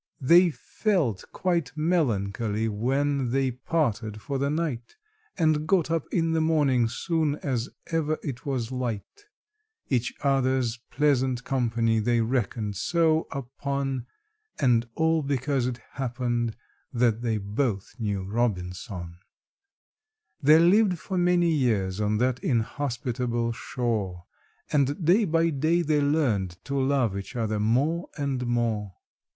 [0.21, 4.95] They felt quite melancholy when they parted for the night,
[5.37, 9.25] And got up in the morning soon as ever it was light;
[9.89, 14.07] Each other's pleasant company they reckoned so upon,
[14.59, 16.55] And all because it happened
[16.91, 19.17] that they both knew ROBINSON!
[20.41, 24.25] They lived for many years on that inhospitable shore,
[24.71, 28.95] And day by day they learned to love each other more and more.